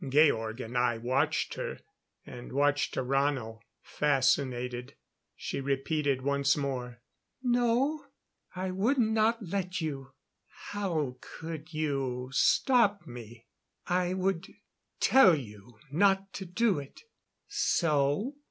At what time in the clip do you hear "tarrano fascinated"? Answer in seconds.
2.95-4.95